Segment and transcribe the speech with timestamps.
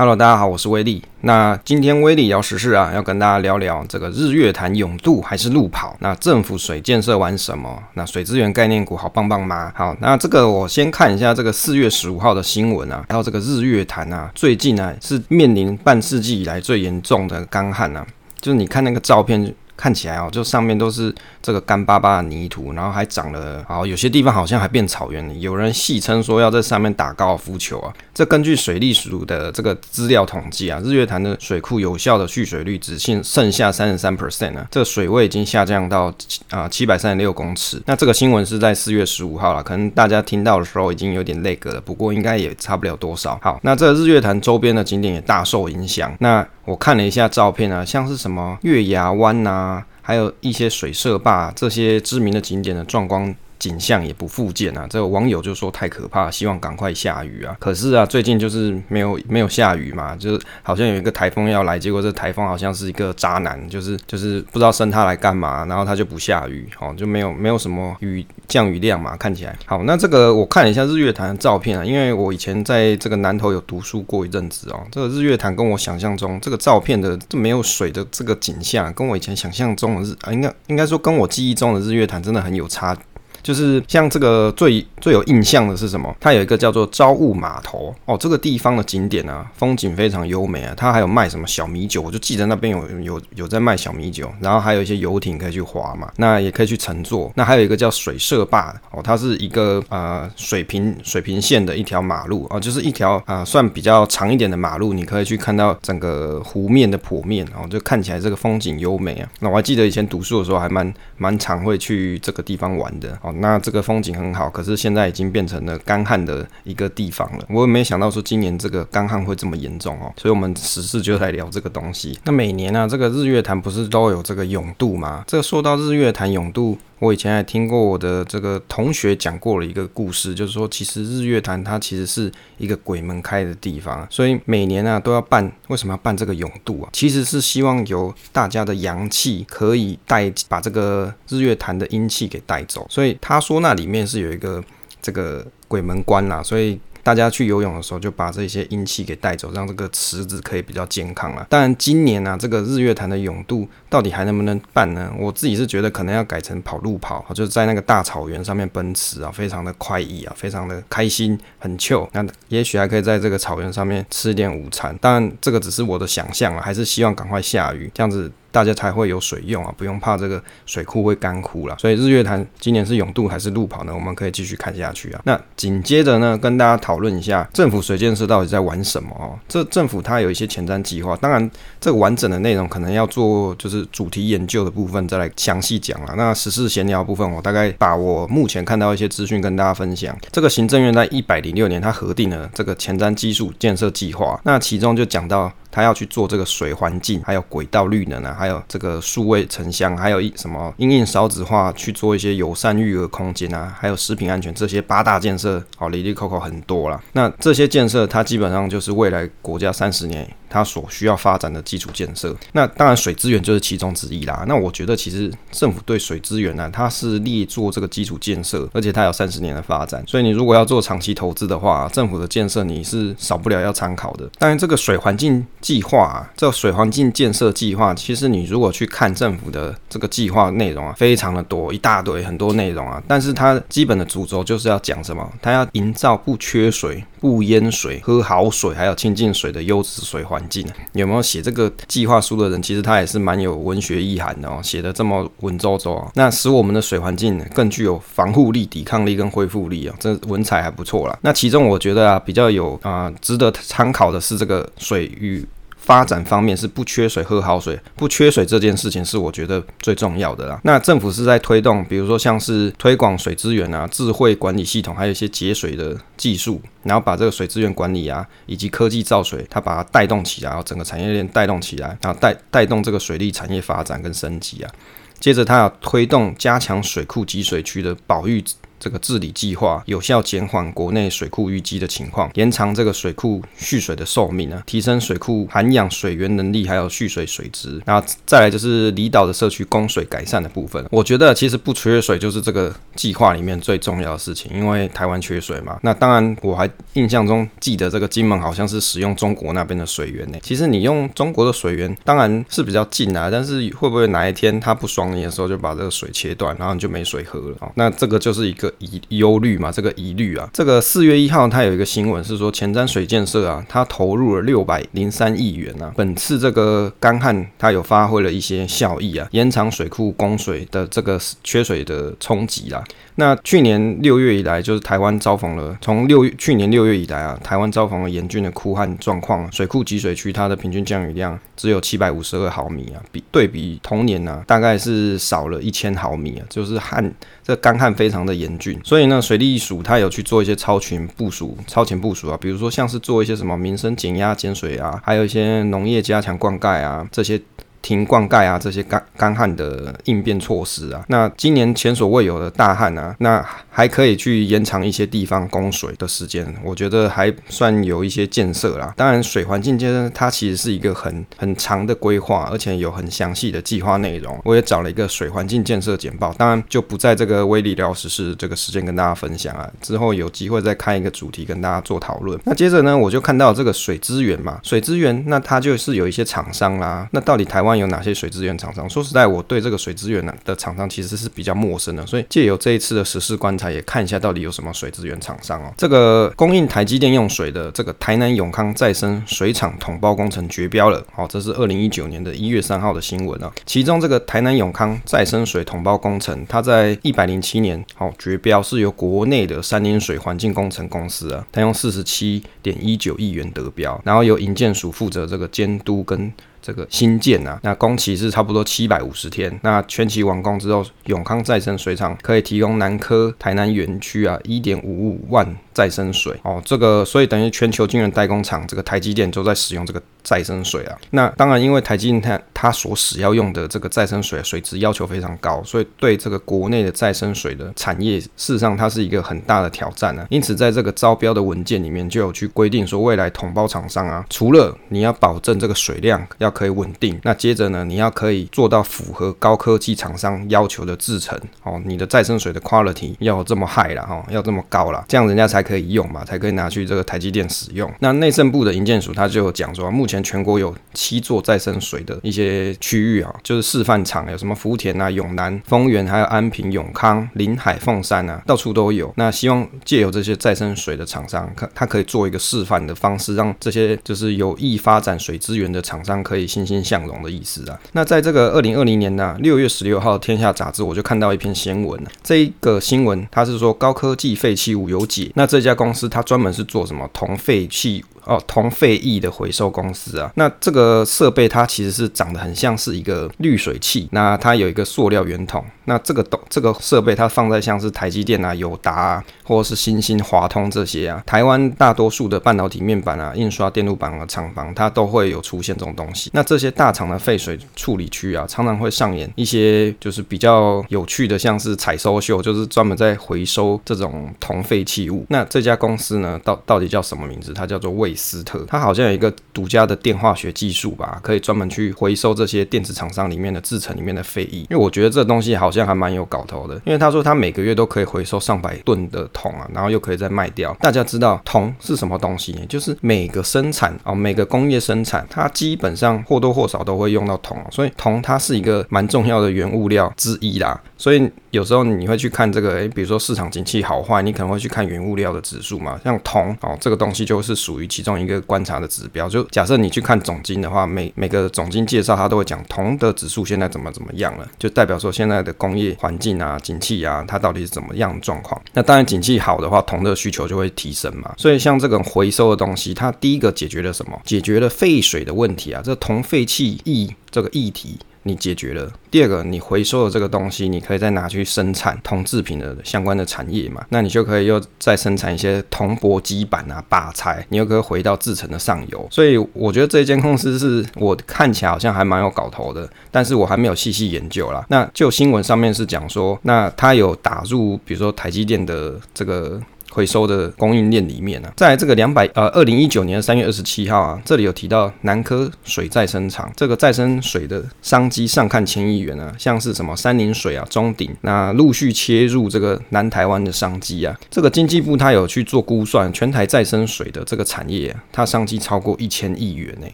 [0.00, 1.02] Hello，大家好，我是威力。
[1.20, 5.94] 那今天威力聊时事啊，要跟大家聊聊这个日月潭泳渡还是路跑？
[6.00, 7.78] 那政府水建设完什么？
[7.92, 9.70] 那水资源概念股好棒棒吗？
[9.76, 18.06] 好，那这个我先看一下这个四月十五号的新闻啊，然后这个日月潭啊，最近呢是面临半世纪以来最严重的干旱啊，
[18.40, 19.54] 就是你看那个照片。
[19.80, 25.32] 看起来哦，就上面都是这个干巴巴的泥土，然后还长了，好有些地方好像还变草原了。
[25.32, 27.90] 有人戏称说要在上面打高尔夫球啊。
[28.12, 36.12] 这根据水利署的这个资料统计啊，日月潭的水库有效的蓄水率只剩剩下三十三 percent 了，这水位已经下降到
[36.50, 37.80] 啊七百三十六公尺。
[37.86, 43.38] 那这个新闻是在四月十五号了，可能大家听到的时候已经有点 lag 了，不过应该也差不了多少。
[43.40, 46.14] 好，那这日月潭周边的景点也大受影响。
[46.18, 53.34] 那我看了一下照片啊，像是什么月牙湾呐，还有一些水社坝这些知名的景点的壮观。
[53.60, 54.86] 景象也不复见啊！
[54.88, 57.54] 这个网友就说太可怕，希望赶快下雨啊！
[57.60, 69.82] 可是啊，最近就是没有没有下雨嘛，就是好像有一个台风要来，结果这台风好像是一个渣男，就是就是不知道生他来干嘛，然后他就不下雨，哦，就没有没有什么雨降雨量嘛，看起来好。
[69.82, 82.96] 那这个我看了一下日月潭的照片啊，因为我以前在这个南投有读书过一阵子哦，这个日月潭跟我想象中这个照片的这没有水的这个景象，跟我以前想象中的日啊，应该应该说跟我记忆中的日月潭真的很有差。
[83.42, 86.14] 就是像这个最最有印象的是什么？
[86.20, 90.74] 它有一个叫做朝雾码头哦，这个地方的景点啊，风景非常优美啊。
[90.76, 97.30] 它还有卖什么小米酒，我就记得那边有有有在卖小米酒，然后还有一些游艇可以去划嘛，那也可以去乘坐。
[97.34, 109.28] 那还有一个叫水社坝哦，它是一个呃水平水平线的一条马路哦，就是一条啊、算比较长一点的马路，你可以去看到整个湖面的坡面哦，就看起来这个风景优美啊。
[109.40, 113.29] 那我还记得以前读书的时候还蛮蛮常会去这个地方玩的哦。
[113.38, 117.44] 那这个风景很好，可是现在已经变成了干旱的一个地方了。
[117.48, 122.18] 我也没想到说今年这个干旱会这么严重哦，所以我们实事就来聊这个东西。
[122.24, 125.24] 那每年啊，这个日月潭不是都有这个泳渡吗？
[125.26, 135.50] 这个说到日月潭泳渡，我以前还听过我的这个同学讲过了一个故事，就是说其实日月潭它其实是一个鬼门开的地方，所以每年啊都要办。
[135.68, 136.90] 为什么要办这个泳渡啊？
[136.92, 144.62] 其实是希望由大家的阳气可以带把这个日月潭的阴气给带走，所以他说那里面是有一个
[145.02, 146.80] 这个鬼门关啦，所以。
[147.02, 151.46] 大家去游泳的时候，就把这些阴气给带走，让这个池子可以比较健康啊。
[151.48, 155.10] 当然，今年呢、啊，这个日月潭的泳渡到底还能不能办呢？
[155.18, 162.06] 我自己是觉得可能要改成跑路跑，就是在那个大草原上面奔驰啊，非常的快意啊，非常的开心，很糗。
[162.12, 164.94] 那也许还可以在这个草原上面吃点午餐。
[165.00, 168.30] 当然，这个只是我的想象啊，还是希望赶快下雨，这样子。
[168.50, 171.76] 大家才会有水用啊，不用怕这个水库会干枯了。
[171.78, 173.94] 所以日月潭今年是永渡还是路跑呢？
[173.94, 175.20] 我们可以继续看下去啊。
[175.24, 179.38] 那紧接着呢，跟大家讨论一下政府水建设到底在玩什么哦？
[179.48, 181.50] 这政府它有一些前瞻计划，当然
[181.80, 186.14] 这个完整的内容可能要做就是主题研究的部分再来详细讲了。
[186.16, 190.16] 那时事闲聊部分，我大概把我目前看到一些资讯跟大家分享。
[190.32, 195.52] 这个行政院在一百零六年，它核定了这个前瞻基础建设计划，那其中就讲到。
[195.70, 207.00] 他要去做这个水环境，还有轨道绿能啊，还有这个数位城乡，还有一什么因应少子化去做一些友善育儿空间啊，还有食品安全这些八大建设，好，里里扣扣很多啦。
[207.12, 210.28] 那这些建设，它基本上就是未来国家三十年。
[210.50, 214.44] 它所需要发展的基础建设，那当然水资源就是其中之一啦。
[214.48, 220.04] 那我觉得其实政府对水资源呢，它是列做这个基础建设，而且它有三十年的发展。
[220.06, 224.28] 所以你如果要做长期投资的话，政府的建设你是少不了要参考的。
[224.38, 233.00] 当然，这个水环境计划啊，这个水环境建设计划，其实你如果去看政府的这个计划内容啊，非常的多，一大堆很多内容啊。
[233.06, 235.32] 但是它基本的主轴就是要讲什么？
[235.40, 240.66] 它要营造不缺水、不淹水、喝好水还有清净水的优质水环境。
[240.92, 242.60] 有没有写这个计划书的人？
[242.62, 251.18] 其实他也是蛮有文学意涵的哦，写的这么文绉绉啊，那使我们的水环境更具有防护力、抵抗力跟恢复力啊，这文采还不错啦。
[251.22, 255.46] 那其中我觉得啊，比较有啊、值得参考的是这个水域。
[255.80, 260.60] 发展方面是不缺水，喝好水，不缺水这件事情是我觉得最重要的啦。
[260.62, 274.70] 那政府是在推动，比如说像是推广水资源啊、智慧管理系统，还有一些节水的技术，然后把这个水资源管理啊，以及科技造水，它把它带动起来，然后整个产业链带动起来，然后带带动这个水利产业发展跟升级啊。
[275.18, 278.44] 接着，它要推动加强水库集水区的保育。
[278.80, 287.80] 这个治理计划，有效减缓国内水库淤积的情况，延长这个水库蓄水的寿命啊，提升水库涵养水源能力，还有蓄水水质。
[287.84, 290.84] 那再来就是离岛的社区供水改善的部分。
[290.90, 295.78] 我觉得其实不缺水就是这个计划里面最重要的事情，因为台湾缺水嘛。
[295.82, 300.38] 那当然我还印象中记得这个金门好像是使用中国那边的水源呢。
[300.42, 307.56] 其实你用中国的水源当然是比较近啊，但是会不会哪一天他不爽你的时候就把这个水切断，然后你就没水喝了？
[307.60, 310.48] 哦，那这个就是一个疑忧虑嘛，这个疑虑啊。
[310.52, 315.92] 这个四月一号，它有一个新闻是说，前瞻水建设啊，它投入了六百零三亿元啊。
[315.96, 322.82] 本次这个干旱，它有发挥了一些效益啊，延长水库供水的这个缺水的冲击啦。
[323.20, 337.12] 那去年六月以来，就是台湾遭逢了从六去年六月以来啊，台湾遭逢了严峻的枯旱状况，水库集水区它的平均降雨量只有七百五十二毫米啊，比对比同年呢、啊，大概是少了一千毫米啊，就是旱
[337.44, 347.38] 这干旱非常的严峻，所以呢，水利署它有去做一些超群部署、超前部署啊，比如说像是做一些什么民生减压减水啊，还有一些农业加强灌溉啊这些。
[347.82, 358.92] 停灌溉啊，这些干干旱的应变措施啊，那今年前所未有的大旱啊，那还可以去延长一些地方供水的时间，我觉得还算有一些建设啦。
[358.96, 364.38] 当然，水环境建设它其实是一个很 很长的规划，而且有很详细的计划内容。
[364.44, 369.68] 我也找了一个水环境建设简报，当然就不在这个威理聊时事这个时间跟大家分享啊。
[369.80, 372.38] 之后有机会再开一个主题跟大家做讨论。
[372.44, 378.88] 那接着呢，我就看到这个水资源嘛，水资源那它就是有一些厂商啦，那到底台湾有哪些水资源厂商？
[378.88, 385.72] 说实在，我对这个水资源呢的厂商其实是比较陌生的，所以借由这一次的时事观察，也看一下到底有什么水资源厂商哦。
[385.76, 393.52] 这个供应台积电用水的这个台南永康再生水厂统包工程绝标了，好，这是二零一九年的一月三号的新闻啊。
[393.66, 406.32] 其中这个台南永康再生水统包工程，它在一百零七年好绝标，是由国内的三林水环境工程公司啊，它用四十七点一九亿元得标，然后由营建署负责这个监督跟。
[406.62, 409.58] 这个新建啊，那工期是差不多七百五十天。
[409.62, 416.60] 那全期完工之后，永康再生水厂可以提供南科台南园区啊一点五五万再生水哦。
[416.64, 420.96] 这个所以等于全球晶圆代工厂这个台积电都在使用这个再生水啊。
[421.10, 430.26] 那当然，因为台积电它它所使要用的这个再生水水质要求非常高，所以对这个国内的再生水的产业，事实上它是一个很大的挑战啊。
[430.30, 437.18] 因此，在这个招标的文件里面就有去规定说，未来统包厂商啊，除了你要保证这个水量要可以稳定。
[437.22, 447.90] 那接着呢，你要可以做到符合高科技厂商要求的制程哦，你的再生水的 quality 要这么 high 啦，哈，要这么高啦，这样人家才可以用嘛，才可以拿去这个台积电使用。
[448.00, 459.12] 那内政部的营建署他就讲说，目前全国有七座再生水的一些区域啊，就是示范厂，有什么福田啊、永南、丰原，还有安平、永康、临海、凤山啊，到处都有。
[459.16, 467.78] 那希望借由这些再生水的厂商，可他可以做一个示范的方式，让这些就是有意发展水资源的厂商可以欣欣向荣的意思啊。
[467.92, 475.30] 那在这个二零二零年呢，六月十六号《天下杂志》我就看到一篇新闻啊，这一个新闻它是说高科技废弃物有解。
[475.34, 480.30] 那这家公司它专门是做什么铜废弃哦铜废液的回收公司啊。
[480.36, 485.64] 那这个设备它其实是长得很像是一个滤水器，那它有一个塑料圆筒。
[485.86, 496.30] 那这个东这个设备它放在像是台积电啊、友达啊，或者是新兴、华通这些啊，台湾大多数的半导体面板啊、印刷电路板的厂房，它都会有出现这种东西。
[496.32, 505.26] 那这些大厂的废水处理区啊，常常会上演一些就是比较有趣的，像是采收秀，就是专门在回收这种铜废弃物。
[505.30, 507.52] 那那这家公司呢，到到底叫什么名字？
[507.52, 514.60] 它叫做魏斯特，它好像有一个独家的电化学技术吧，可以专门去回收这些电子厂商里面的制成里面的废液。
[514.60, 515.80] 因为我觉得这东西好像。
[515.90, 520.72] 还蛮有搞头的，因为他说他每个月都可以回收上百吨的铜啊，然后又可以再卖掉。
[520.74, 522.60] 大家知道铜是什么东西呢？
[522.68, 530.80] 就是每个生产哦，每个工业生产，它基本上或多或少都会用到铜，所以铜它是一个蛮重要的原物料之一啦。
[530.96, 535.98] 所以有时候你会去看这个，诶，比如说市场景气好坏，你可能会去看原物料的指数嘛。
[536.04, 539.28] 像铜哦，这个东西就是属于其中一个观察的指标。
[539.28, 548.60] 就假设你去看总经的话，每每个总经介绍他都会讲铜的指数现在怎么怎么样了，就代表说现在的工业环境啊、景气啊，它到底是怎么样的状况。
[548.72, 551.34] 那当然景气好的话，铜的需求就会提升嘛。
[551.36, 554.20] 所以像这种回收的东西，它第一个解决了什么？
[554.24, 555.82] 解决了废水的问题啊。
[555.84, 557.98] 这铜废弃液这个液体。
[558.24, 558.90] 你解决了。
[559.10, 563.84] 第二个，你回收的这个东西，你可以再拿去生产铜制品的相关的产业嘛？
[563.88, 569.08] 那你就可以又再生产一些铜箔基板啊、靶材，你又可以回到制成的上游。
[569.10, 574.64] 所以我觉得这间公司是我看起来好像还蛮有搞头的，但是我还没有细细研究啦。
[574.68, 579.60] 那就新闻上面是讲说，那他有打入比如说台积电的这个。
[579.90, 599.86] 回收的供应链里面呢、啊，在这个两百呃二零一九年三月二十七号啊，这里有提到南科水再生厂这个再生水的商机上看千亿元啊，像是什么三林水啊、中鼎那陆续切入这个南台湾的商机啊，这个经济部它有去做估算，全台再生水的这个产业啊，它商机超过一千亿元呢，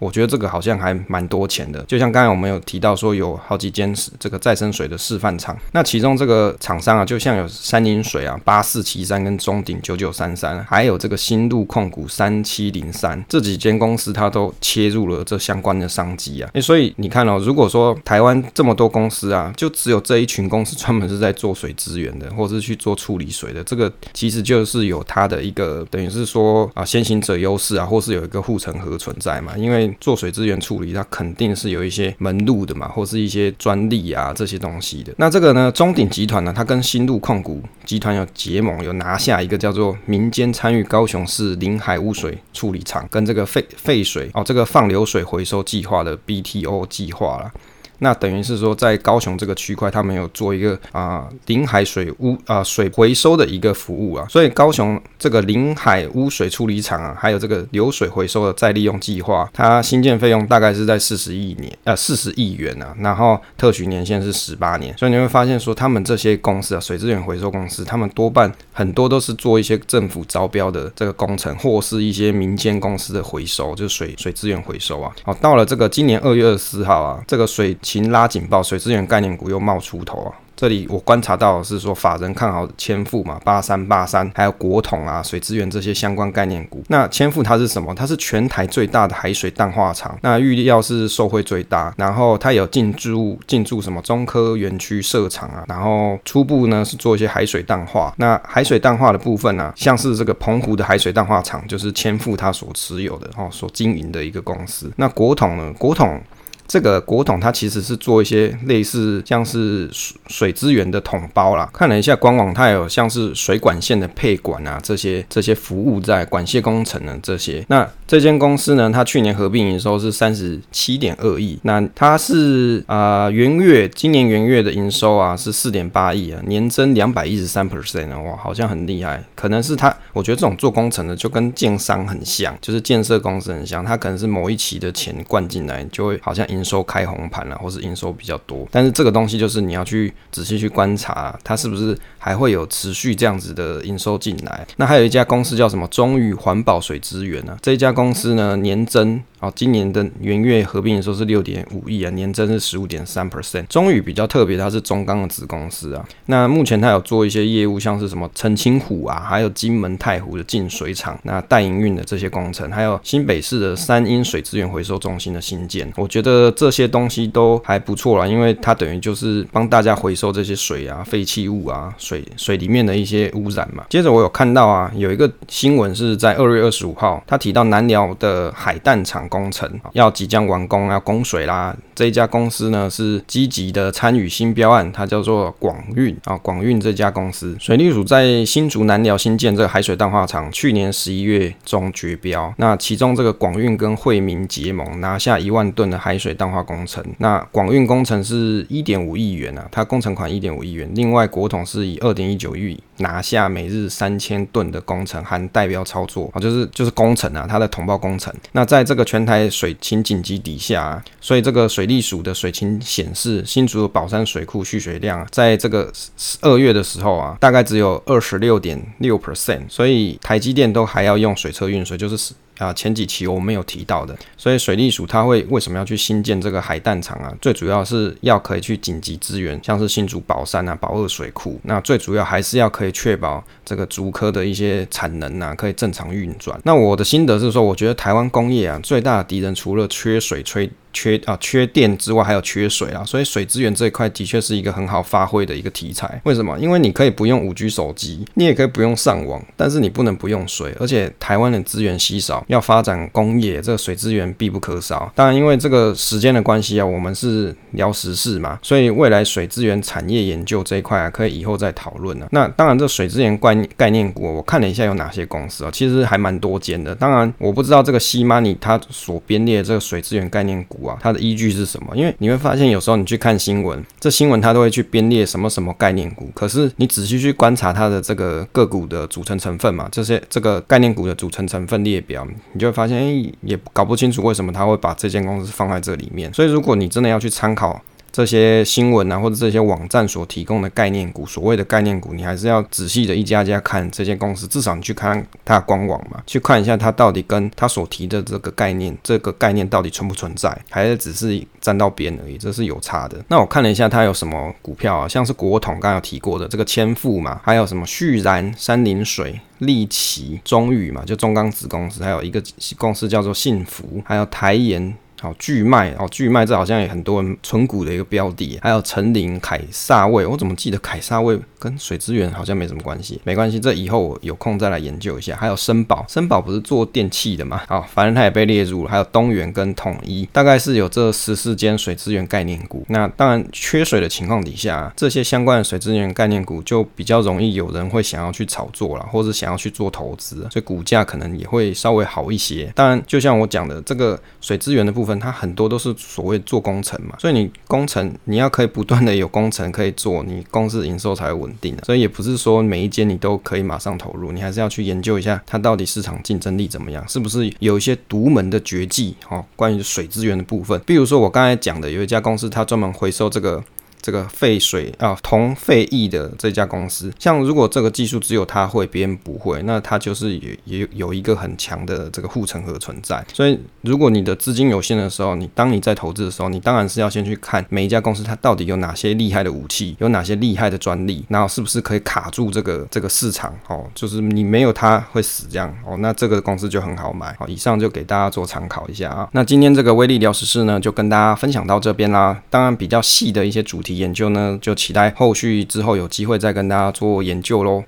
[0.00, 1.80] 我觉得这个好像还蛮多钱的。
[1.84, 9.80] 就像刚才我们有提到说，有好几间这个再生水的示范厂，那其中这个厂商啊，就像有三林水啊、八四七三跟中鼎。
[9.84, 16.50] 九九三三，还有这个新路控股三七零三，这几间公司它都切入了这相关的商机啊。
[16.54, 29.52] 诶，所以你看哦，如果说台湾这么多公司啊，就只有这一群公司专门是在做水资源的，或是去做处理水的，这个其实就是有它的一个等于是说啊先行者优势啊，或是有一个护城河存在嘛。
[29.56, 35.12] 因为做水资源处理，它肯定是有一些门路的嘛，或是一些专利啊这些东西的。
[35.18, 47.52] 那这个呢，中鼎集团呢，它跟新路控股集团有结盟，有拿下一个叫做民间参与高雄市临海污水处理厂跟这个废废水哦，这个放流水回收计划的 BTO 计划了。
[47.98, 75.14] 那等于是说，在高雄这个区块，他们有做一个啊临海水污啊水回收的一个服务啊，所以高雄这个临海污水处理厂啊，还有这个流水回收的再利用计划，它新建费用大概是在四十亿年呃四十亿元啊，然后特许年限是十八年，所以你会发现说，他们这些公司啊，水资源回收公司，他们多半很多都是做一些政府招标的这个工程，或是一些民间公司的回收，就是水水资源回收啊。
[75.22, 77.76] 好，到了这个今年二月二十四号啊，这个水。
[77.84, 80.32] 勤拉警报，水资源概念股又冒出头啊！
[80.56, 86.82] 这里我观察到是说，法人看好千富嘛，八三八三，还有国统啊，水资源这些相关概念股。
[86.88, 87.92] 那千富它是什么？
[87.92, 91.92] 它是全台最大的海水淡化厂，那预料是受惠最大。
[91.98, 98.14] 然后它有进驻进驻什么中科园区设厂啊，然后初步呢是做一些海水淡化。
[98.16, 104.90] 那海水淡化的部分呢、啊，像是这个澎湖的海水淡化厂，就是千富它所持有的哦，所经营的一个公司。
[104.96, 106.22] 那国统呢，国统。
[106.66, 117.64] 这个国统它其实是做一些类似像是水水资源的统包啦，看了一下官网，它有像是水管线的配管啊这些这些服务在管线工程的这些。
[117.68, 129.22] 那这间公司呢，它去年合并营收是三十七点二亿，那它是啊、元月今年元月的营收啊是四点八亿啊，年增两百一十三 percent，哇，好像很厉害。
[129.34, 136.46] 可能是它，我觉得这种做工程的就跟建商很像，就是建设公司很像，它可能是某一期的钱灌进来，就会好像。
[136.54, 144.66] 营收开红盘了，或是营收比较多，但是这个东西就是你要去仔细去观察，它是不是还会有持续这样子的营收进来。
[144.76, 149.22] 那还有一家公司叫什么中宇环保水资源呢、这家公司呢，年增。
[149.44, 153.66] 哦，今年的元月合并的时候是六点五亿啊，年增是十五点三 percent。
[153.66, 156.02] 中宇比较特别，它是中钢的子公司啊。
[156.26, 173.84] 那目前它有做一些业务，像是什么澄清湖啊，还有金门太湖的净水厂，那代营运的这些工程，还有新北市的三莺水资源回收中心的新建，我觉得这些东西都还不错啦，因为它等于就是帮大家回收这些水啊、废弃物啊、水水里面的一些污染嘛。
[173.90, 179.28] 接着我有看到啊，有一个新闻是在二月二十五号，他提到南寮的海淡厂。
[179.34, 181.76] 工程要即将完工，要供水啦。
[181.92, 186.36] 这家公司呢是积极的参与新标案，它叫做广运啊。
[186.38, 192.54] 广运这家公司，水利署在新竹南寮新建这个海水淡化厂，去年十一月中决标。
[192.58, 197.04] 那其中这个广运跟惠民结盟，拿下一万吨的海水淡化工程。
[197.18, 200.88] 那广运工程是一点五亿元啊，它工程款一点五亿元。
[200.94, 208.32] 另外国统是以二点一九亿拿下每日三千吨的工程，含代表操作啊，就是就是工程啊，它的通报工程。
[208.52, 215.92] 那在这个全台水情紧急底下啊，所以这个水利署的水情显示，新竹的宝山水库蓄水量在这个
[216.40, 222.32] 二月的时候啊，大概只有二十六点六 percent，所以台积电都还要用水车运水，就是。
[222.58, 227.32] 啊，前几期我没有提到的，所以水利署它会为什么要去新建这个海淡厂啊？
[227.40, 236.58] 最主要是要可以去紧急支援，像是新竹宝山啊、宝二水库，那最主要还是要可以确保这个竹科的一些产能啊，可以正常运转。
[236.64, 246.18] 那我的心得是说，我觉得台湾工业啊，最大的敌人除了缺水、缺缺啊缺电之外，还有缺水啊，所以水资源这一块的确是一个很好发挥的一个题材。
[246.24, 246.58] 为什么？
[246.58, 250.74] 因为你可以不用五 G 手机，你也可以不用上网，但是你不能不用水。
[250.80, 255.12] 而且台湾的资源稀少，要发展工业，这个水资源必不可少。
[255.14, 262.28] 当然，因为这个时间的关系啊，我们是聊时事嘛，所以未来水资源产业研究这一块啊，可以以后再讨论了。
[262.30, 266.94] 那当然，这水资源概概念股，我看了一下有哪些公司啊，其实还蛮多间的。
[266.94, 271.96] 当然，我不知道这个西 Money 它所编列这个水资源概念股啊，它的依据是什么？
[271.96, 286.32] 因为你会发现，有时候你去看新闻，这新闻它都会去编列什么什么概念股，可是你仔细去观察它的这个个股的组成成分嘛，这些这个概念股的组成成分列表，你就会发现，哎，也搞不清楚为什么它会把这间公司放在这里面。
[286.32, 287.80] 所以，如果你真的要去参考，
[288.14, 303.20] 这些新闻啊，或者这些网站所提供的概念股，所谓的概念股，你还是要仔细的一家家看这些公司，至少你去看它的官网嘛，去看一下它到底跟它所提的这个概念，这个概念到底存不存在，还是只是沾到边而已，这是有差的。
[303.26, 312.40] 那我看了一下它有什么股票啊，像是国统刚刚有提过的这个千富嘛，还有什么旭然、山林水、立奇、中宇嘛，就中钢子公司，还有一个
[312.78, 314.96] 公司叫做信福，还有台盐。
[315.24, 323.18] 哦，巨迈哦，巨迈这好像也很多人存股的一个标的，还有成林、凯撒卫，我怎么记得凯撒卫跟水资源好像没什么关系？
[323.24, 325.34] 没关系，这以后我有空再来研究一下。
[325.36, 327.62] 还有森宝，森宝不是做电器的吗？
[327.66, 328.90] 好，反正它也被列入了。
[328.90, 332.84] 还有东元跟统一，大概是有这十四间水资源概念股。
[332.90, 342.70] 那当然，缺水的情况底下，这些相关的水资源概念股就比较容易有人会想要去炒作了，或者想要去做投资，所以股价可能也会稍微好一些。
[342.74, 345.13] 当然，就像我讲的，这个水资源的部分。
[345.18, 351.84] 它很多都是所谓做工程嘛，所以你工程你要可以不断的有工程可以做，你公司营收才会稳定的。
[351.84, 359.44] 所以也不是说每一间你都可以马上投入，你还是要去研究一下它到底市场竞争力怎么样，是不是有一些独门的绝技哦？
[359.56, 363.62] 关于水资源的部分，比如说我刚才讲的有一家公司，它专门回收这个。
[364.04, 373.24] 这个废水啊，铜废液的这家公司，像如果这个技术只有他会，别人不会，那他就是也也有一个很强的这个护城河存在。
[373.32, 387.34] 所以，如果你的资金有限的时候，你当你在投资的时候，你当然是要先去看每一家公司它到底有哪些厉害的武器，有哪些厉害的专利，然后是不是可以卡住这个这个市场哦，就是你没有它会死这样哦，那这个公司就很好买。
[387.38, 389.26] 好，以上就给大家做参考一下啊。
[389.32, 392.42] 那今天这个威力聊时事呢，就跟大家分享到这边啦。
[392.50, 397.82] 当然，比较细的一些主题研究呢，就期待后续之后有机会再跟大家做研究喽。